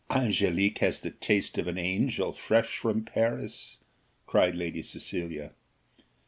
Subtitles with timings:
[0.09, 3.77] "Angelique has the taste of an angel fresh from Paris,"
[4.25, 5.51] cried Lady Cecilia.